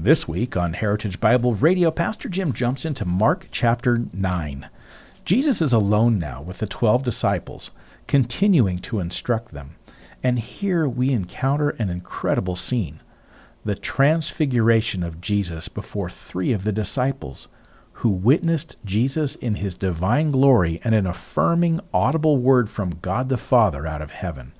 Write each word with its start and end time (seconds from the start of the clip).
This 0.00 0.28
week 0.28 0.56
on 0.56 0.74
Heritage 0.74 1.18
Bible 1.18 1.56
Radio, 1.56 1.90
Pastor 1.90 2.28
Jim 2.28 2.52
jumps 2.52 2.84
into 2.84 3.04
Mark 3.04 3.48
chapter 3.50 4.04
9. 4.12 4.70
Jesus 5.24 5.60
is 5.60 5.72
alone 5.72 6.20
now 6.20 6.40
with 6.40 6.58
the 6.58 6.68
12 6.68 7.02
disciples, 7.02 7.72
continuing 8.06 8.78
to 8.78 9.00
instruct 9.00 9.50
them. 9.50 9.74
And 10.22 10.38
here 10.38 10.88
we 10.88 11.10
encounter 11.10 11.70
an 11.70 11.90
incredible 11.90 12.54
scene 12.54 13.00
the 13.64 13.74
transfiguration 13.74 15.02
of 15.02 15.20
Jesus 15.20 15.66
before 15.66 16.08
three 16.08 16.52
of 16.52 16.62
the 16.62 16.70
disciples, 16.70 17.48
who 17.94 18.08
witnessed 18.08 18.76
Jesus 18.84 19.34
in 19.34 19.56
his 19.56 19.74
divine 19.74 20.30
glory 20.30 20.80
and 20.84 20.94
an 20.94 21.08
affirming, 21.08 21.80
audible 21.92 22.36
word 22.36 22.70
from 22.70 23.00
God 23.02 23.28
the 23.28 23.36
Father 23.36 23.84
out 23.84 24.00
of 24.00 24.12
heaven. 24.12 24.52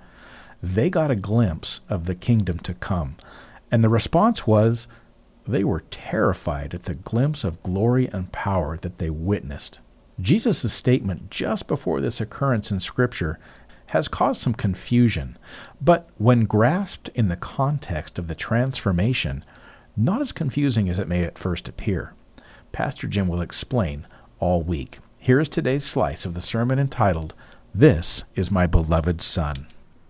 They 0.60 0.90
got 0.90 1.12
a 1.12 1.16
glimpse 1.16 1.78
of 1.88 2.06
the 2.06 2.16
kingdom 2.16 2.58
to 2.58 2.74
come, 2.74 3.14
and 3.70 3.84
the 3.84 3.88
response 3.88 4.44
was, 4.44 4.88
they 5.48 5.64
were 5.64 5.82
terrified 5.90 6.74
at 6.74 6.82
the 6.82 6.94
glimpse 6.94 7.42
of 7.42 7.62
glory 7.62 8.06
and 8.12 8.30
power 8.30 8.76
that 8.76 8.98
they 8.98 9.08
witnessed. 9.08 9.80
Jesus' 10.20 10.72
statement 10.72 11.30
just 11.30 11.66
before 11.66 12.00
this 12.00 12.20
occurrence 12.20 12.70
in 12.70 12.80
Scripture 12.80 13.38
has 13.86 14.08
caused 14.08 14.42
some 14.42 14.52
confusion, 14.52 15.38
but 15.80 16.10
when 16.18 16.44
grasped 16.44 17.08
in 17.14 17.28
the 17.28 17.36
context 17.36 18.18
of 18.18 18.28
the 18.28 18.34
transformation, 18.34 19.42
not 19.96 20.20
as 20.20 20.32
confusing 20.32 20.88
as 20.90 20.98
it 20.98 21.08
may 21.08 21.24
at 21.24 21.38
first 21.38 21.66
appear. 21.68 22.12
Pastor 22.70 23.06
Jim 23.06 23.26
will 23.26 23.40
explain 23.40 24.06
all 24.38 24.60
week. 24.62 24.98
Here 25.18 25.40
is 25.40 25.48
today's 25.48 25.84
slice 25.84 26.26
of 26.26 26.34
the 26.34 26.40
sermon 26.42 26.78
entitled, 26.78 27.32
This 27.74 28.24
is 28.34 28.50
My 28.50 28.66
Beloved 28.66 29.22
Son. 29.22 29.66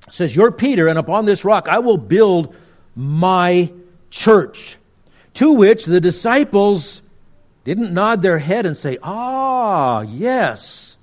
It 0.09 0.15
says, 0.15 0.34
You're 0.34 0.51
Peter, 0.51 0.89
and 0.89 0.99
upon 0.99 1.27
this 1.27 1.45
rock 1.45 1.69
I 1.69 1.79
will 1.79 1.99
build 1.99 2.55
my 2.97 3.71
church 4.11 4.78
to 5.34 5.53
which 5.53 5.84
the 5.84 6.01
disciples 6.01 7.03
didn't 7.65 7.93
nod 7.93 8.23
their 8.23 8.39
head 8.39 8.67
and 8.67 8.77
say, 8.77 8.98
Ah, 9.03 10.03
yes. 10.03 10.97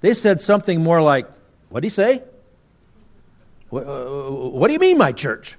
They 0.00 0.14
said 0.14 0.40
something 0.40 0.82
more 0.82 1.02
like, 1.02 1.28
What 1.68 1.80
did 1.80 1.86
he 1.86 1.90
say? 1.90 2.22
What, 3.70 3.86
uh, 3.86 4.30
what 4.30 4.68
do 4.68 4.72
you 4.72 4.78
mean, 4.78 4.98
my 4.98 5.12
church? 5.12 5.56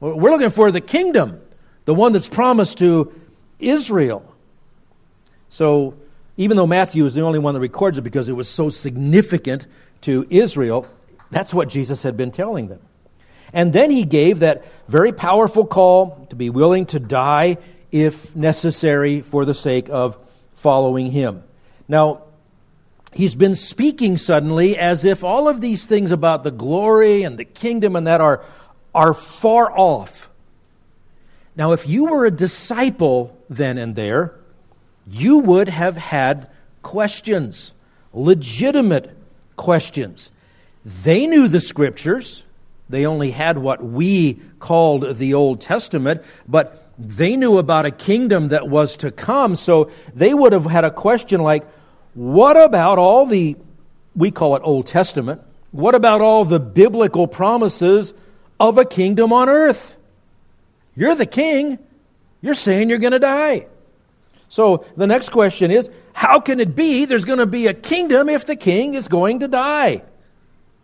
We're 0.00 0.30
looking 0.30 0.50
for 0.50 0.70
the 0.70 0.80
kingdom, 0.80 1.40
the 1.84 1.94
one 1.94 2.12
that's 2.12 2.28
promised 2.28 2.78
to 2.78 3.12
Israel. 3.58 4.24
So, 5.48 5.94
even 6.36 6.56
though 6.56 6.66
Matthew 6.66 7.04
is 7.04 7.14
the 7.14 7.22
only 7.22 7.38
one 7.38 7.54
that 7.54 7.60
records 7.60 7.98
it 7.98 8.02
because 8.02 8.28
it 8.28 8.32
was 8.32 8.48
so 8.48 8.70
significant 8.70 9.66
to 10.02 10.26
Israel, 10.30 10.86
that's 11.30 11.52
what 11.52 11.68
Jesus 11.68 12.02
had 12.02 12.16
been 12.16 12.30
telling 12.30 12.68
them. 12.68 12.80
And 13.52 13.72
then 13.72 13.90
he 13.90 14.04
gave 14.04 14.40
that 14.40 14.64
very 14.88 15.12
powerful 15.12 15.66
call 15.66 16.26
to 16.30 16.36
be 16.36 16.50
willing 16.50 16.86
to 16.86 16.98
die 16.98 17.58
if 17.90 18.36
necessary 18.36 19.20
for 19.20 19.44
the 19.44 19.54
sake 19.54 19.88
of 19.88 20.18
following 20.54 21.10
him. 21.10 21.42
Now, 21.88 22.22
he's 23.12 23.34
been 23.34 23.54
speaking 23.54 24.16
suddenly 24.16 24.76
as 24.76 25.04
if 25.04 25.24
all 25.24 25.48
of 25.48 25.60
these 25.60 25.86
things 25.86 26.10
about 26.10 26.44
the 26.44 26.50
glory 26.50 27.22
and 27.22 27.38
the 27.38 27.44
kingdom 27.44 27.96
and 27.96 28.06
that 28.06 28.20
are, 28.20 28.44
are 28.94 29.14
far 29.14 29.76
off. 29.76 30.28
Now, 31.56 31.72
if 31.72 31.88
you 31.88 32.06
were 32.06 32.26
a 32.26 32.30
disciple 32.30 33.36
then 33.48 33.78
and 33.78 33.96
there, 33.96 34.34
you 35.06 35.38
would 35.38 35.68
have 35.68 35.96
had 35.96 36.48
questions, 36.82 37.72
legitimate 38.12 39.16
questions. 39.56 40.30
They 40.84 41.26
knew 41.26 41.48
the 41.48 41.60
scriptures. 41.60 42.44
They 42.88 43.06
only 43.06 43.30
had 43.30 43.58
what 43.58 43.82
we 43.82 44.40
called 44.58 45.16
the 45.16 45.34
Old 45.34 45.60
Testament, 45.60 46.22
but 46.46 46.84
they 46.98 47.36
knew 47.36 47.58
about 47.58 47.86
a 47.86 47.90
kingdom 47.90 48.48
that 48.48 48.68
was 48.68 48.96
to 48.98 49.10
come. 49.10 49.56
So 49.56 49.90
they 50.14 50.34
would 50.34 50.52
have 50.52 50.64
had 50.64 50.84
a 50.84 50.90
question 50.90 51.42
like, 51.42 51.66
what 52.14 52.56
about 52.56 52.98
all 52.98 53.26
the, 53.26 53.56
we 54.16 54.30
call 54.30 54.56
it 54.56 54.62
Old 54.64 54.86
Testament, 54.86 55.42
what 55.70 55.94
about 55.94 56.20
all 56.20 56.44
the 56.44 56.58
biblical 56.58 57.28
promises 57.28 58.14
of 58.58 58.78
a 58.78 58.84
kingdom 58.84 59.32
on 59.32 59.48
earth? 59.48 59.96
You're 60.96 61.14
the 61.14 61.26
king. 61.26 61.78
You're 62.40 62.54
saying 62.54 62.88
you're 62.88 62.98
going 62.98 63.12
to 63.12 63.18
die. 63.18 63.66
So 64.48 64.86
the 64.96 65.06
next 65.06 65.28
question 65.28 65.70
is 65.70 65.90
how 66.12 66.40
can 66.40 66.58
it 66.58 66.74
be 66.74 67.04
there's 67.04 67.24
going 67.24 67.38
to 67.38 67.46
be 67.46 67.66
a 67.66 67.74
kingdom 67.74 68.28
if 68.28 68.46
the 68.46 68.56
king 68.56 68.94
is 68.94 69.06
going 69.06 69.40
to 69.40 69.48
die? 69.48 70.02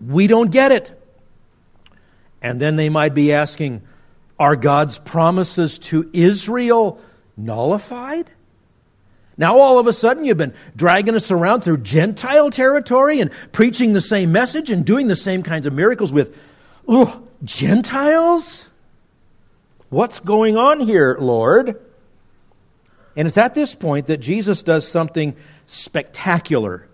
We 0.01 0.27
don't 0.27 0.51
get 0.51 0.71
it. 0.71 1.01
And 2.45 2.61
then 2.61 2.77
they 2.77 2.91
might 2.91 3.15
be 3.15 3.33
asking, 3.33 3.81
are 4.39 4.55
God's 4.55 4.99
promises 4.99 5.79
to 5.79 6.11
Israel 6.13 7.01
nullified? 7.39 8.29
Now, 9.39 9.59
all 9.59 9.79
of 9.79 9.87
a 9.87 9.95
sudden, 9.95 10.27
you've 10.27 10.37
been 10.37 10.53
dragging 10.77 11.15
us 11.15 11.31
around 11.31 11.63
through 11.63 11.79
Gentile 11.79 12.51
territory 12.51 13.21
and 13.21 13.31
preaching 13.53 13.95
the 13.95 14.03
same 14.03 14.31
message 14.31 14.71
and 14.71 14.85
doing 14.85 15.07
the 15.07 15.17
same 15.17 15.43
kinds 15.43 15.65
of 15.65 15.73
miracles 15.73 16.13
with 16.13 16.39
oh, 16.87 17.23
Gentiles? 17.43 18.69
What's 19.89 20.21
going 20.21 20.59
on 20.59 20.81
here, 20.81 21.17
Lord? 21.19 21.81
And 23.17 23.27
it's 23.27 23.39
at 23.39 23.55
this 23.55 23.75
point 23.75 24.09
that 24.09 24.19
Jesus 24.19 24.63
does 24.63 24.87
something 24.87 25.35
spectacular 25.67 26.87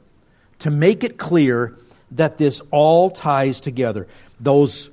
to 0.60 0.70
make 0.70 1.02
it 1.02 1.18
clear 1.18 1.76
that 2.12 2.38
this 2.38 2.62
all 2.70 3.10
ties 3.10 3.60
together. 3.60 4.06
Those 4.38 4.90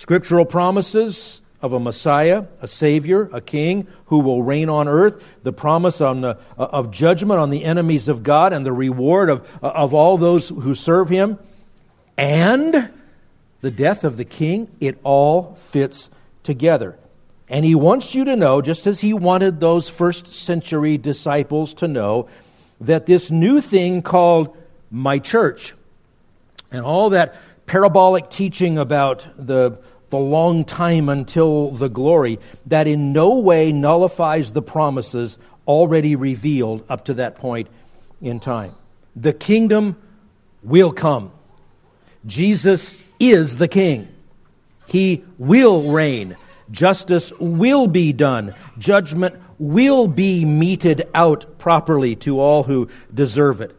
Scriptural 0.00 0.46
promises 0.46 1.42
of 1.60 1.74
a 1.74 1.78
Messiah, 1.78 2.46
a 2.62 2.66
Savior, 2.66 3.28
a 3.34 3.40
King 3.42 3.86
who 4.06 4.20
will 4.20 4.42
reign 4.42 4.70
on 4.70 4.88
earth, 4.88 5.22
the 5.42 5.52
promise 5.52 6.00
on 6.00 6.22
the, 6.22 6.38
uh, 6.58 6.68
of 6.72 6.90
judgment 6.90 7.38
on 7.38 7.50
the 7.50 7.64
enemies 7.66 8.08
of 8.08 8.22
God 8.22 8.54
and 8.54 8.64
the 8.64 8.72
reward 8.72 9.28
of, 9.28 9.46
uh, 9.62 9.66
of 9.66 9.92
all 9.92 10.16
those 10.16 10.48
who 10.48 10.74
serve 10.74 11.10
Him, 11.10 11.38
and 12.16 12.90
the 13.60 13.70
death 13.70 14.02
of 14.02 14.16
the 14.16 14.24
King, 14.24 14.70
it 14.80 14.98
all 15.04 15.54
fits 15.56 16.08
together. 16.44 16.96
And 17.50 17.62
He 17.66 17.74
wants 17.74 18.14
you 18.14 18.24
to 18.24 18.36
know, 18.36 18.62
just 18.62 18.86
as 18.86 19.00
He 19.00 19.12
wanted 19.12 19.60
those 19.60 19.90
first 19.90 20.32
century 20.32 20.96
disciples 20.96 21.74
to 21.74 21.86
know, 21.86 22.26
that 22.80 23.04
this 23.04 23.30
new 23.30 23.60
thing 23.60 24.00
called 24.00 24.56
my 24.90 25.18
church 25.18 25.74
and 26.72 26.84
all 26.84 27.10
that 27.10 27.34
parabolic 27.70 28.28
teaching 28.30 28.78
about 28.78 29.28
the, 29.36 29.78
the 30.08 30.18
long 30.18 30.64
time 30.64 31.08
until 31.08 31.70
the 31.70 31.88
glory 31.88 32.36
that 32.66 32.88
in 32.88 33.12
no 33.12 33.38
way 33.38 33.70
nullifies 33.70 34.50
the 34.50 34.60
promises 34.60 35.38
already 35.68 36.16
revealed 36.16 36.84
up 36.88 37.04
to 37.04 37.14
that 37.14 37.36
point 37.36 37.68
in 38.20 38.40
time. 38.40 38.72
The 39.14 39.32
kingdom 39.32 39.96
will 40.64 40.90
come. 40.90 41.30
Jesus 42.26 42.92
is 43.20 43.58
the 43.58 43.68
king. 43.68 44.08
He 44.88 45.22
will 45.38 45.92
reign. 45.92 46.36
Justice 46.72 47.32
will 47.38 47.86
be 47.86 48.12
done. 48.12 48.52
Judgment 48.78 49.40
will 49.60 50.08
be 50.08 50.44
meted 50.44 51.08
out 51.14 51.56
properly 51.58 52.16
to 52.16 52.40
all 52.40 52.64
who 52.64 52.88
deserve 53.14 53.60
it. 53.60 53.76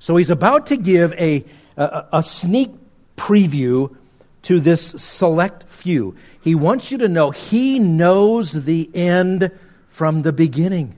So 0.00 0.16
he's 0.16 0.30
about 0.30 0.66
to 0.66 0.76
give 0.76 1.12
a, 1.12 1.44
a, 1.76 2.06
a 2.14 2.22
sneak 2.24 2.77
preview 3.18 3.94
to 4.42 4.60
this 4.60 4.90
select 4.96 5.64
few. 5.64 6.16
He 6.40 6.54
wants 6.54 6.90
you 6.90 6.98
to 6.98 7.08
know 7.08 7.30
he 7.30 7.78
knows 7.78 8.52
the 8.52 8.88
end 8.94 9.50
from 9.88 10.22
the 10.22 10.32
beginning 10.32 10.96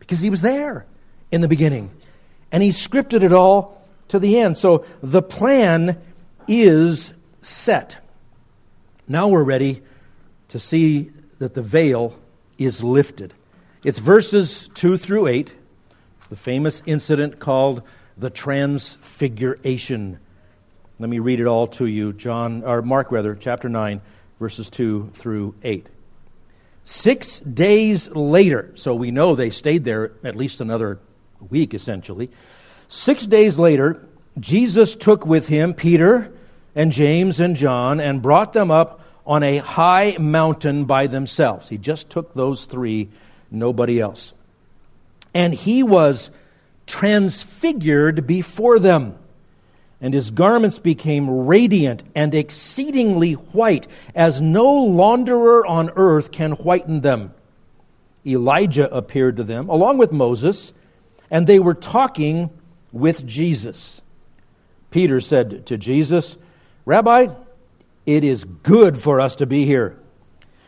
because 0.00 0.20
he 0.20 0.28
was 0.28 0.42
there 0.42 0.84
in 1.30 1.40
the 1.40 1.48
beginning. 1.48 1.90
And 2.52 2.62
he 2.62 2.70
scripted 2.70 3.22
it 3.22 3.32
all 3.32 3.82
to 4.08 4.18
the 4.18 4.38
end. 4.38 4.56
So 4.56 4.84
the 5.02 5.22
plan 5.22 5.98
is 6.46 7.14
set. 7.40 7.98
Now 9.08 9.28
we're 9.28 9.44
ready 9.44 9.82
to 10.48 10.58
see 10.58 11.10
that 11.38 11.54
the 11.54 11.62
veil 11.62 12.18
is 12.58 12.82
lifted. 12.82 13.34
It's 13.82 13.98
verses 13.98 14.68
2 14.74 14.96
through 14.96 15.26
8. 15.26 15.54
It's 16.18 16.28
the 16.28 16.36
famous 16.36 16.82
incident 16.86 17.38
called 17.38 17.82
the 18.16 18.30
Transfiguration 18.30 20.18
let 20.98 21.10
me 21.10 21.18
read 21.18 21.40
it 21.40 21.46
all 21.46 21.66
to 21.68 21.86
you. 21.86 22.12
John 22.12 22.62
or 22.64 22.82
Mark 22.82 23.10
rather, 23.10 23.34
chapter 23.34 23.68
9, 23.68 24.00
verses 24.38 24.70
2 24.70 25.10
through 25.12 25.54
8. 25.62 25.88
Six 26.84 27.40
days 27.40 28.08
later, 28.10 28.70
so 28.74 28.94
we 28.94 29.10
know 29.10 29.34
they 29.34 29.50
stayed 29.50 29.84
there 29.84 30.12
at 30.22 30.36
least 30.36 30.60
another 30.60 31.00
week 31.50 31.74
essentially. 31.74 32.30
Six 32.88 33.26
days 33.26 33.58
later, 33.58 34.06
Jesus 34.38 34.94
took 34.94 35.26
with 35.26 35.48
him 35.48 35.74
Peter 35.74 36.32
and 36.74 36.92
James 36.92 37.40
and 37.40 37.56
John 37.56 38.00
and 38.00 38.22
brought 38.22 38.52
them 38.52 38.70
up 38.70 39.00
on 39.26 39.42
a 39.42 39.58
high 39.58 40.16
mountain 40.18 40.84
by 40.84 41.06
themselves. 41.06 41.68
He 41.68 41.78
just 41.78 42.10
took 42.10 42.34
those 42.34 42.66
three, 42.66 43.08
nobody 43.50 44.00
else. 44.00 44.34
And 45.32 45.54
he 45.54 45.82
was 45.82 46.30
transfigured 46.86 48.26
before 48.26 48.78
them 48.78 49.18
and 50.04 50.12
his 50.12 50.32
garments 50.32 50.78
became 50.78 51.46
radiant 51.46 52.02
and 52.14 52.34
exceedingly 52.34 53.32
white, 53.32 53.86
as 54.14 54.42
no 54.42 54.66
launderer 54.66 55.66
on 55.66 55.90
earth 55.96 56.30
can 56.30 56.52
whiten 56.52 57.00
them. 57.00 57.32
Elijah 58.26 58.94
appeared 58.94 59.38
to 59.38 59.44
them, 59.44 59.70
along 59.70 59.96
with 59.96 60.12
Moses, 60.12 60.74
and 61.30 61.46
they 61.46 61.58
were 61.58 61.72
talking 61.72 62.50
with 62.92 63.26
Jesus. 63.26 64.02
Peter 64.90 65.22
said 65.22 65.64
to 65.64 65.78
Jesus, 65.78 66.36
Rabbi, 66.84 67.28
it 68.04 68.24
is 68.24 68.44
good 68.44 69.00
for 69.00 69.22
us 69.22 69.36
to 69.36 69.46
be 69.46 69.64
here. 69.64 69.98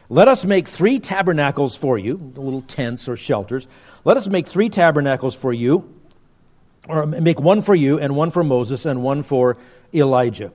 Let 0.09 0.29
us 0.29 0.47
make 0.47 0.67
three 0.67 0.99
tabernacles 0.99 1.77
for 1.77 1.99
you, 1.99 2.33
little 2.37 2.63
tents 2.63 3.07
or 3.07 3.17
shelters. 3.17 3.69
Let 4.03 4.17
us 4.17 4.29
make 4.29 4.47
three 4.47 4.71
tabernacles 4.71 5.35
for 5.35 5.53
you 5.53 5.95
or 6.89 7.07
make 7.07 7.41
one 7.41 7.63
for 7.63 7.75
you 7.75 7.99
and 7.99 8.17
one 8.17 8.31
for 8.31 8.45
Moses 8.45 8.85
and 8.85 9.03
one 9.03 9.23
for 9.23 9.57
Elijah. 9.93 10.53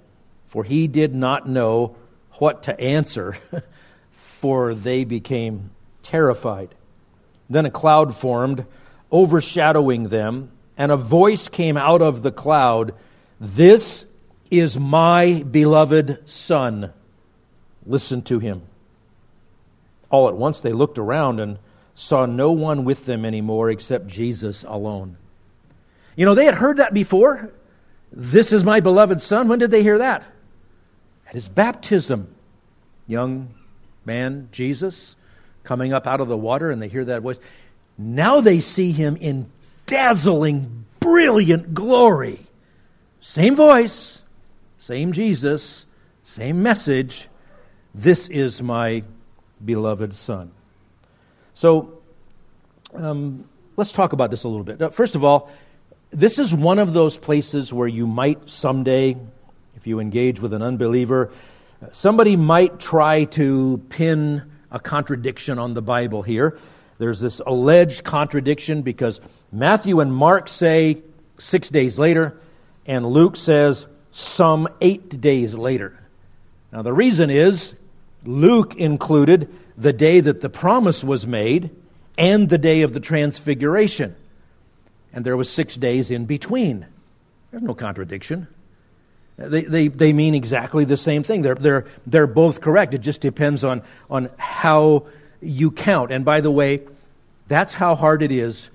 For 0.48 0.64
he 0.64 0.88
did 0.88 1.16
not 1.16 1.48
know 1.48 1.96
what 2.34 2.64
to 2.64 2.80
answer, 2.80 3.38
for 4.12 4.74
they 4.74 5.04
became 5.04 5.72
terrified. 6.04 6.76
Then 7.50 7.66
a 7.66 7.72
cloud 7.72 8.16
formed, 8.16 8.66
overshadowing 9.12 10.10
them, 10.10 10.52
and 10.78 10.92
a 10.92 10.98
voice 10.98 11.50
came 11.50 11.78
out 11.78 12.02
of 12.02 12.24
the 12.24 12.32
cloud 12.32 12.94
This 13.40 14.06
is 14.50 14.78
my 14.78 15.44
beloved 15.50 16.30
Son. 16.30 16.92
Listen 17.86 18.22
to 18.24 18.40
him. 18.40 18.62
All 20.10 20.28
at 20.28 20.36
once 20.36 20.62
they 20.62 20.74
looked 20.74 20.98
around 20.98 21.40
and 21.40 21.58
saw 21.96 22.26
no 22.26 22.52
one 22.52 22.84
with 22.84 23.06
them 23.06 23.26
anymore 23.26 23.70
except 23.70 24.08
Jesus 24.08 24.64
alone. 24.68 25.18
You 26.16 26.26
know, 26.26 26.36
they 26.36 26.46
had 26.46 26.56
heard 26.56 26.78
that 26.78 26.94
before. 26.94 27.52
This 28.12 28.52
is 28.52 28.64
my 28.64 28.80
beloved 28.80 29.22
son. 29.22 29.48
When 29.48 29.60
did 29.60 29.72
they 29.72 29.84
hear 29.84 29.98
that? 29.98 30.24
At 31.28 31.34
his 31.34 31.48
baptism. 31.48 32.34
Young 33.08 33.54
man, 34.06 34.50
Jesus, 34.52 35.16
coming 35.64 35.94
up 35.94 36.08
out 36.08 36.22
of 36.22 36.28
the 36.28 36.38
water, 36.38 36.70
and 36.72 36.82
they 36.82 36.88
hear 36.88 37.06
that 37.06 37.22
voice. 37.22 37.40
Now 37.98 38.42
they 38.42 38.60
see 38.60 38.92
him 38.92 39.16
in 39.16 39.50
dazzling, 39.86 40.86
brilliant 41.00 41.74
glory. 41.74 42.40
Same 43.20 43.56
voice, 43.56 44.24
same 44.78 45.12
Jesus, 45.12 45.86
same 46.24 46.64
message. 46.64 47.28
This 47.94 48.28
is 48.30 48.62
my 48.62 49.04
beloved 49.64 50.16
son. 50.16 50.52
So, 51.54 52.00
um, 52.94 53.48
let's 53.78 53.92
talk 53.92 54.14
about 54.14 54.32
this 54.32 54.44
a 54.44 54.48
little 54.48 54.64
bit. 54.64 54.94
First 54.94 55.16
of 55.16 55.24
all, 55.24 55.52
this 56.12 56.40
is 56.40 56.54
one 56.54 56.78
of 56.78 56.94
those 56.94 57.18
places 57.18 57.74
where 57.74 57.88
you 57.88 58.06
might 58.06 58.50
someday, 58.50 59.16
if 59.78 59.88
you 59.88 60.00
engage 60.00 60.42
with 60.42 60.54
an 60.54 60.62
unbeliever, 60.62 61.32
somebody 61.94 62.36
might 62.36 62.80
try 62.80 63.24
to 63.26 63.82
pin 63.90 64.44
a 64.70 64.80
contradiction 64.80 65.58
on 65.58 65.74
the 65.74 65.82
Bible 65.82 66.22
here. 66.22 66.58
There's 66.98 67.22
this 67.22 67.40
alleged 67.46 68.04
contradiction 68.04 68.82
because 68.82 69.22
Matthew 69.52 70.02
and 70.02 70.14
Mark 70.14 70.50
say 70.50 71.02
six 71.38 71.70
days 71.70 71.98
later, 71.98 72.40
and 72.86 73.06
Luke 73.08 73.38
says 73.38 73.88
some 74.12 74.68
eight 74.82 75.22
days 75.22 75.54
later. 75.54 75.98
Now, 76.74 76.82
the 76.82 76.94
reason 76.94 77.30
is 77.30 77.74
Luke 78.26 78.76
included 78.76 79.50
the 79.78 79.94
day 79.94 80.20
that 80.20 80.42
the 80.42 80.50
promise 80.50 81.04
was 81.04 81.26
made 81.26 81.70
and 82.18 82.50
the 82.50 82.58
day 82.58 82.82
of 82.82 82.92
the 82.92 83.00
transfiguration 83.00 84.16
and 85.14 85.26
there 85.26 85.38
was 85.38 85.50
six 85.50 85.76
days 85.76 86.12
in 86.12 86.26
between. 86.26 86.86
There's 87.52 87.64
no 87.64 87.74
contradiction. 87.74 88.48
They, 89.38 89.64
they, 89.64 89.88
they 89.88 90.14
mean 90.14 90.36
exactly 90.36 90.86
the 90.86 90.98
same 90.98 91.24
thing. 91.24 91.42
They're, 91.42 91.56
they're, 91.56 91.86
they're 92.06 92.28
both 92.28 92.62
correct. 92.62 92.94
It 92.94 93.02
just 93.02 93.22
depends 93.22 93.64
on, 93.64 93.82
on 94.10 94.30
how 94.38 95.08
you 95.42 95.72
count. 95.72 96.12
And 96.12 96.24
by 96.24 96.42
the 96.42 96.52
way, 96.52 96.82
that's 97.48 97.74
how 97.74 97.96
hard 97.96 98.22
it 98.22 98.32
is 98.32 98.70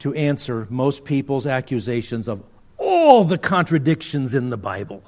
to 0.00 0.14
answer 0.14 0.66
most 0.70 1.04
people's 1.04 1.46
accusations 1.46 2.28
of 2.28 2.42
all 2.78 3.24
the 3.24 3.38
contradictions 3.38 4.34
in 4.34 4.50
the 4.50 4.56
Bible. 4.56 5.02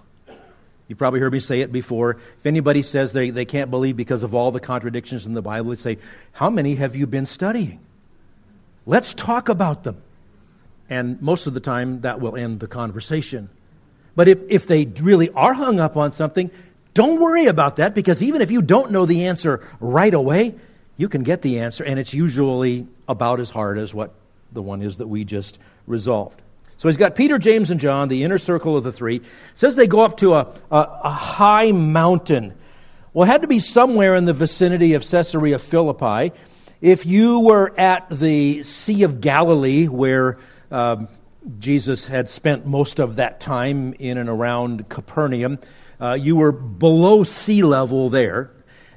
You've 0.89 0.99
probably 0.99 1.21
heard 1.21 1.33
me 1.33 1.41
say 1.41 1.61
it 1.61 1.73
before. 1.73 2.19
If 2.39 2.47
anybody 2.47 2.83
says 2.83 3.13
they, 3.13 3.31
they 3.31 3.47
can't 3.47 3.71
believe 3.71 3.97
because 3.97 4.23
of 4.23 4.35
all 4.35 4.51
the 4.51 4.61
contradictions 4.61 5.27
in 5.27 5.33
the 5.33 5.43
Bible, 5.43 5.71
they 5.71 5.77
say, 5.77 5.99
How 6.33 6.51
many 6.51 6.75
have 6.75 6.95
you 6.95 7.07
been 7.07 7.25
studying? 7.25 7.81
Let's 8.85 9.15
talk 9.15 9.49
about 9.49 9.85
them 9.85 10.03
and 10.89 11.21
most 11.23 11.47
of 11.47 11.55
the 11.55 11.61
time 11.61 12.01
that 12.03 12.21
will 12.21 12.37
end 12.37 12.61
the 12.61 12.67
conversation. 12.67 13.49
But 14.17 14.29
if, 14.29 14.39
if 14.49 14.67
they 14.67 14.85
really 14.85 15.31
are 15.31 15.55
hung 15.55 15.81
up 15.81 15.97
on 15.97 16.13
something, 16.13 16.51
don't 16.93 17.21
worry 17.21 17.47
about 17.47 17.77
that 17.77 17.95
because 17.95 18.23
even 18.23 18.41
if 18.41 18.51
you 18.51 18.63
don't 18.63 18.93
know 18.93 19.07
the 19.07 19.27
answer 19.27 19.67
right 19.81 20.15
away, 20.15 20.55
you 20.97 21.09
can 21.09 21.25
get 21.25 21.43
the 21.43 21.59
answer, 21.59 21.83
and 21.83 21.99
it's 21.99 22.15
usually 22.15 22.87
about 23.09 23.41
as 23.41 23.51
hard 23.51 23.79
as 23.79 23.93
what 23.93 24.15
the 24.53 24.63
one 24.63 24.81
is 24.81 24.99
that 24.99 25.09
we 25.09 25.25
just 25.25 25.59
resolved. 25.87 26.41
So 26.77 26.89
he's 26.89 26.97
got 26.97 27.17
Peter, 27.17 27.39
James, 27.39 27.71
and 27.71 27.81
John, 27.81 28.09
the 28.09 28.23
inner 28.23 28.39
circle 28.39 28.77
of 28.77 28.85
the 28.85 28.93
three. 28.93 29.23
Says 29.55 29.75
they 29.75 29.87
go 29.87 30.01
up 30.01 30.19
to 30.19 30.35
a, 30.35 30.55
a, 30.71 31.01
a 31.05 31.11
high 31.11 31.73
mountain. 31.73 32.55
Well, 33.13 33.29
it 33.29 33.33
had 33.33 33.43
to 33.43 33.49
be 33.49 33.61
somewhere 33.61 34.15
in 34.15 34.25
the 34.25 34.33
vicinity 34.33 34.95
of 34.95 35.09
Caesarea 35.09 35.59
Philippi. 35.59 36.33
If 36.81 37.07
you 37.07 37.41
were 37.41 37.73
at 37.79 38.07
the 38.11 38.63
Sea 38.63 39.05
of 39.05 39.21
Galilee, 39.21 39.87
where 39.87 40.39
um, 40.75 41.09
Jesus 41.61 42.07
had 42.07 42.29
spent 42.29 42.67
most 42.67 42.99
of 42.99 43.17
that 43.17 43.39
time 43.39 43.95
in 44.01 44.19
and 44.19 44.29
around 44.29 44.89
Capernaum. 44.89 45.61
Uh, 46.01 46.15
you 46.15 46.35
were 46.35 46.51
below 46.51 47.23
sea 47.23 47.63
level 47.63 48.11
there. 48.11 48.51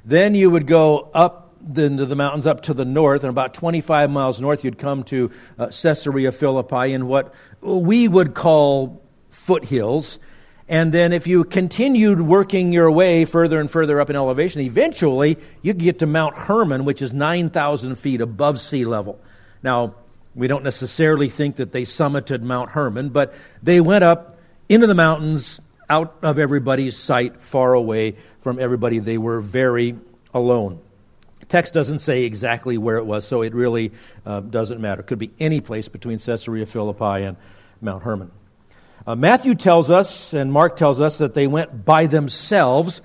Then 0.04 0.34
you 0.34 0.50
would 0.50 0.66
go 0.66 1.10
up 1.14 1.54
into 1.76 2.04
the 2.04 2.16
mountains 2.16 2.46
up 2.46 2.62
to 2.62 2.74
the 2.74 2.84
north, 2.84 3.22
and 3.22 3.30
about 3.30 3.54
25 3.54 4.10
miles 4.10 4.40
north, 4.40 4.64
you'd 4.64 4.78
come 4.78 5.04
to 5.04 5.30
uh, 5.58 5.66
Caesarea 5.66 6.32
Philippi 6.32 6.92
in 6.92 7.06
what 7.06 7.32
we 7.60 8.08
would 8.08 8.34
call 8.34 9.02
foothills. 9.30 10.18
And 10.68 10.92
then, 10.92 11.12
if 11.12 11.26
you 11.26 11.44
continued 11.44 12.20
working 12.20 12.72
your 12.72 12.90
way 12.90 13.24
further 13.24 13.60
and 13.60 13.70
further 13.70 14.00
up 14.00 14.10
in 14.10 14.16
elevation, 14.16 14.62
eventually 14.62 15.38
you 15.62 15.74
get 15.74 16.00
to 16.00 16.06
Mount 16.06 16.36
Hermon, 16.36 16.84
which 16.84 17.02
is 17.02 17.12
9,000 17.12 17.94
feet 17.96 18.20
above 18.20 18.60
sea 18.60 18.84
level. 18.84 19.20
Now, 19.62 19.94
we 20.38 20.46
don't 20.46 20.62
necessarily 20.62 21.28
think 21.28 21.56
that 21.56 21.72
they 21.72 21.82
summited 21.82 22.42
Mount 22.42 22.70
Hermon, 22.70 23.08
but 23.08 23.34
they 23.62 23.80
went 23.80 24.04
up 24.04 24.38
into 24.68 24.86
the 24.86 24.94
mountains, 24.94 25.60
out 25.90 26.16
of 26.22 26.38
everybody's 26.38 26.96
sight, 26.96 27.40
far 27.42 27.74
away 27.74 28.16
from 28.40 28.60
everybody. 28.60 29.00
They 29.00 29.18
were 29.18 29.40
very 29.40 29.96
alone. 30.32 30.80
Text 31.48 31.74
doesn't 31.74 32.00
say 32.00 32.24
exactly 32.24 32.78
where 32.78 32.98
it 32.98 33.04
was, 33.04 33.26
so 33.26 33.42
it 33.42 33.54
really 33.54 33.90
uh, 34.24 34.40
doesn't 34.40 34.80
matter. 34.80 35.00
It 35.00 35.06
could 35.06 35.18
be 35.18 35.32
any 35.40 35.60
place 35.60 35.88
between 35.88 36.18
Caesarea 36.18 36.66
Philippi 36.66 37.24
and 37.24 37.36
Mount 37.80 38.04
Hermon. 38.04 38.30
Uh, 39.06 39.16
Matthew 39.16 39.54
tells 39.54 39.90
us, 39.90 40.34
and 40.34 40.52
Mark 40.52 40.76
tells 40.76 41.00
us, 41.00 41.18
that 41.18 41.34
they 41.34 41.46
went 41.46 41.84
by 41.84 42.06
themselves. 42.06 43.00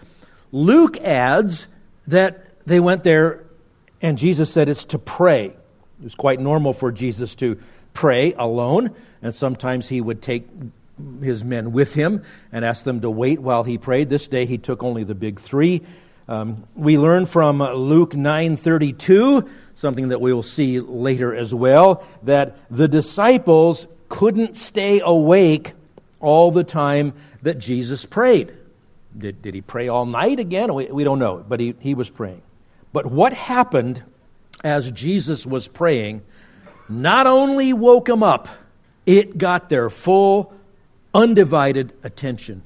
Luke 0.52 0.98
adds 0.98 1.68
that 2.08 2.46
they 2.68 2.80
went 2.80 3.04
there, 3.04 3.46
and 4.02 4.18
Jesus 4.18 4.52
said 4.52 4.70
it's 4.70 4.86
to 4.86 5.00
pray. 5.00 5.56
It 6.04 6.08
was 6.08 6.16
quite 6.16 6.42
normal 6.42 6.74
for 6.74 6.92
Jesus 6.92 7.34
to 7.36 7.58
pray 7.94 8.34
alone, 8.34 8.94
and 9.22 9.34
sometimes 9.34 9.88
he 9.88 10.02
would 10.02 10.22
take 10.22 10.46
his 11.22 11.46
men 11.46 11.72
with 11.72 11.94
him 11.94 12.24
and 12.52 12.66
ask 12.66 12.84
them 12.84 13.00
to 13.00 13.10
wait 13.10 13.40
while 13.40 13.64
he 13.64 13.78
prayed. 13.78 14.10
This 14.10 14.28
day 14.28 14.46
he 14.46 14.58
took 14.58 14.84
only 14.84 15.06
the 15.06 15.16
big 15.16 15.40
three. 15.40 15.82
Um, 16.28 16.68
we 16.76 16.98
learn 16.98 17.26
from 17.26 17.60
Luke 17.60 18.12
9:32 18.16 19.48
something 19.76 20.10
that 20.10 20.20
we 20.20 20.34
will 20.34 20.44
see 20.44 20.82
later 20.82 21.34
as 21.34 21.56
well 21.56 22.04
that 22.24 22.58
the 22.70 22.90
disciples 22.90 23.88
couldn't 24.10 24.58
stay 24.58 25.00
awake 25.00 25.72
all 26.20 26.52
the 26.52 26.66
time 26.66 27.14
that 27.44 27.60
Jesus 27.60 28.04
prayed. 28.04 28.52
Did, 29.18 29.42
did 29.42 29.54
he 29.54 29.62
pray 29.62 29.88
all 29.88 30.06
night 30.06 30.42
again? 30.42 30.74
We, 30.74 30.88
we 30.88 31.06
don't 31.06 31.20
know, 31.20 31.46
but 31.48 31.62
he, 31.62 31.76
he 31.80 31.94
was 31.94 32.10
praying. 32.10 32.42
But 32.92 33.06
what 33.06 33.32
happened 33.32 34.04
as 34.64 34.92
Jesus 34.92 35.46
was 35.46 35.68
praying 35.68 36.22
not 36.90 37.28
only 37.28 37.74
woke 37.74 38.06
them 38.06 38.24
up, 38.24 38.48
it 39.06 39.38
got 39.38 39.70
their 39.70 39.90
full, 39.90 40.54
undivided 41.14 41.94
attention. 42.04 42.64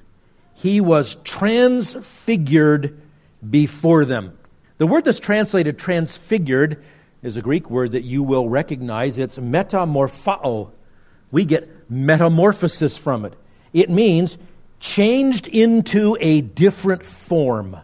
He 0.54 0.82
was 0.82 1.16
transfigured 1.24 3.00
before 3.48 4.06
them. 4.06 4.38
The 4.78 4.88
word 4.88 5.06
that's 5.06 5.20
translated 5.20 5.78
transfigured 5.78 6.84
is 7.24 7.38
a 7.38 7.42
Greek 7.42 7.70
word 7.70 7.92
that 7.94 8.04
you 8.04 8.24
will 8.24 8.50
recognize. 8.50 9.18
It's 9.18 9.38
metamorphao. 9.38 10.72
We 11.32 11.46
get 11.46 11.90
metamorphosis 11.90 12.98
from 12.98 13.26
it. 13.26 13.34
It 13.74 13.90
means 13.90 14.38
changed 14.80 15.48
into 15.48 16.18
a 16.20 16.42
different 16.42 17.04
form. 17.04 17.78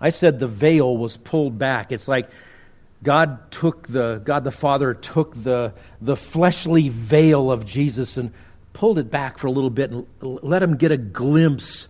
I 0.00 0.10
said 0.10 0.38
the 0.38 0.48
veil 0.48 0.96
was 0.96 1.16
pulled 1.16 1.58
back. 1.58 1.92
It's 1.92 2.08
like 2.08 2.28
God 3.04 3.50
took 3.52 3.86
the 3.86 4.20
God 4.24 4.44
the 4.44 4.50
Father 4.50 4.94
took 4.94 5.40
the 5.40 5.74
the 6.00 6.16
fleshly 6.16 6.88
veil 6.88 7.52
of 7.52 7.64
Jesus 7.64 8.16
and 8.16 8.32
pulled 8.72 8.98
it 8.98 9.10
back 9.10 9.38
for 9.38 9.46
a 9.46 9.52
little 9.52 9.70
bit 9.70 9.90
and 9.90 10.06
let 10.20 10.62
him 10.62 10.76
get 10.76 10.90
a 10.90 10.96
glimpse 10.96 11.86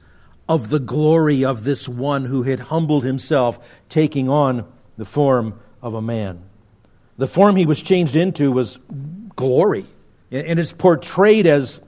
of 0.49 0.69
the 0.69 0.81
glory 0.81 1.45
of 1.45 1.65
this 1.65 1.89
one 1.89 2.27
who 2.27 2.43
had 2.43 2.61
humbled 2.61 3.05
himself, 3.05 3.59
taking 3.89 4.29
on 4.29 4.71
the 4.99 5.05
form 5.05 5.59
of 5.81 5.95
a 5.95 6.03
man. 6.03 6.43
The 7.17 7.29
form 7.29 7.57
he 7.57 7.65
was 7.65 7.81
changed 7.81 8.17
into 8.17 8.53
was 8.53 8.79
glory, 9.37 9.87
and 10.31 10.59
it's 10.59 10.73
portrayed 10.73 11.47
as 11.47 11.81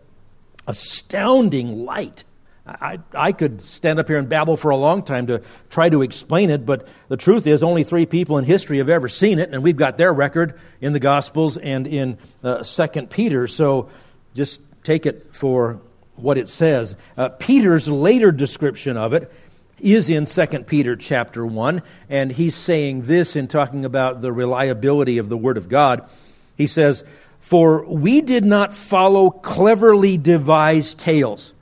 astounding 0.67 1.85
light. 1.85 2.25
I, 2.67 2.99
I 3.15 3.33
could 3.33 3.61
stand 3.61 4.01
up 4.01 4.09
here 4.09 4.19
and 4.19 4.29
babble 4.29 4.57
for 4.57 4.71
a 4.71 4.77
long 4.77 5.03
time 5.03 5.29
to 5.29 5.43
try 5.71 5.89
to 5.89 6.03
explain 6.03 6.51
it, 6.51 6.67
but 6.67 6.89
the 7.09 7.17
truth 7.17 7.47
is, 7.47 7.63
only 7.63 7.85
three 7.85 8.07
people 8.07 8.39
in 8.39 8.45
history 8.45 8.79
have 8.79 8.89
ever 8.89 9.09
seen 9.09 9.39
it, 9.39 9.51
and 9.53 9.63
we've 9.63 9.77
got 9.77 9.97
their 9.97 10.13
record 10.13 10.59
in 10.81 10.93
the 10.93 10.99
Gospels 10.99 11.57
and 11.57 11.87
in 11.87 12.19
uh, 12.43 12.65
Second 12.65 13.11
Peter. 13.11 13.47
So 13.47 13.89
just 14.35 14.61
take 14.83 15.07
it 15.07 15.35
for 15.35 15.81
what 16.17 16.39
it 16.39 16.49
says. 16.49 16.97
Uh, 17.17 17.29
Peter's 17.29 17.89
later 17.89 18.33
description 18.33 18.97
of 18.97 19.13
it 19.13 19.33
is 19.79 20.11
in 20.11 20.25
2 20.25 20.47
Peter 20.65 20.97
chapter 20.97 21.47
1, 21.47 21.83
and 22.09 22.33
he's 22.33 22.55
saying 22.55 23.03
this 23.03 23.37
in 23.37 23.47
talking 23.47 23.85
about 23.85 24.23
the 24.23 24.33
reliability 24.33 25.19
of 25.19 25.29
the 25.29 25.37
Word 25.37 25.57
of 25.57 25.69
God. 25.69 26.09
He 26.57 26.67
says, 26.67 27.05
For 27.41 27.85
we 27.85 28.23
did 28.23 28.45
not 28.45 28.75
follow 28.75 29.31
cleverly 29.31 30.19
devised 30.19 30.99
tales. 30.99 31.53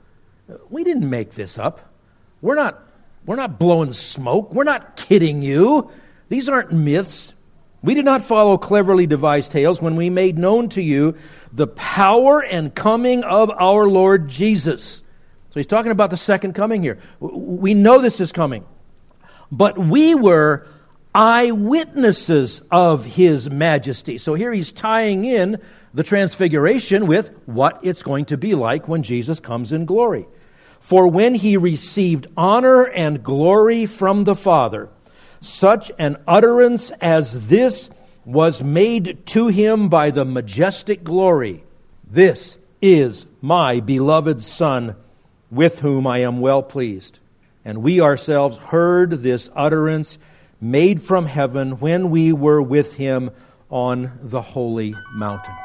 We 0.69 0.83
didn't 0.83 1.09
make 1.09 1.31
this 1.31 1.57
up. 1.57 1.93
We're 2.41 2.55
not, 2.55 2.79
we're 3.25 3.35
not 3.35 3.57
blowing 3.57 3.93
smoke. 3.93 4.53
We're 4.53 4.63
not 4.63 4.95
kidding 4.95 5.41
you. 5.41 5.89
These 6.29 6.49
aren't 6.49 6.71
myths. 6.71 7.33
We 7.81 7.93
did 7.93 8.05
not 8.05 8.23
follow 8.23 8.57
cleverly 8.57 9.07
devised 9.07 9.51
tales 9.51 9.81
when 9.81 9.95
we 9.95 10.09
made 10.09 10.37
known 10.37 10.69
to 10.69 10.81
you 10.81 11.15
the 11.53 11.67
power 11.67 12.43
and 12.43 12.73
coming 12.73 13.23
of 13.23 13.51
our 13.51 13.87
Lord 13.87 14.27
Jesus. 14.27 15.03
So 15.51 15.59
he's 15.59 15.67
talking 15.67 15.91
about 15.91 16.09
the 16.09 16.17
second 16.17 16.53
coming 16.53 16.81
here. 16.81 16.99
We 17.19 17.73
know 17.73 18.01
this 18.01 18.19
is 18.19 18.31
coming. 18.31 18.65
But 19.51 19.77
we 19.77 20.15
were 20.15 20.67
eyewitnesses 21.13 22.61
of 22.71 23.05
his 23.05 23.49
majesty. 23.49 24.17
So 24.17 24.33
here 24.33 24.51
he's 24.51 24.71
tying 24.71 25.23
in 25.23 25.61
the 25.93 26.03
transfiguration 26.03 27.07
with 27.07 27.29
what 27.45 27.79
it's 27.83 28.03
going 28.03 28.25
to 28.25 28.37
be 28.37 28.53
like 28.53 28.87
when 28.87 29.01
Jesus 29.01 29.39
comes 29.39 29.71
in 29.71 29.85
glory. 29.85 30.27
For 30.85 31.07
when 31.07 31.33
he 31.33 31.57
received 31.57 32.27
honor 32.37 32.83
and 32.83 33.23
glory 33.23 33.87
from 33.87 34.23
the 34.23 34.35
Father, 34.35 34.89
such 35.41 35.91
an 35.97 36.17
utterance 36.27 36.91
as 37.01 37.47
this 37.47 37.89
was 38.23 38.61
made 38.61 39.25
to 39.25 39.47
him 39.47 39.89
by 39.89 40.11
the 40.11 40.25
majestic 40.25 41.03
glory. 41.03 41.63
This 42.07 42.59
is 42.83 43.25
my 43.41 43.79
beloved 43.79 44.39
Son 44.39 44.95
with 45.49 45.79
whom 45.79 46.05
I 46.05 46.19
am 46.19 46.39
well 46.39 46.61
pleased. 46.61 47.17
And 47.65 47.79
we 47.81 47.99
ourselves 47.99 48.57
heard 48.57 49.09
this 49.23 49.49
utterance 49.55 50.19
made 50.61 51.01
from 51.01 51.25
heaven 51.25 51.79
when 51.79 52.11
we 52.11 52.31
were 52.31 52.61
with 52.61 52.93
him 52.97 53.31
on 53.71 54.19
the 54.21 54.43
holy 54.43 54.93
mountain. 55.15 55.64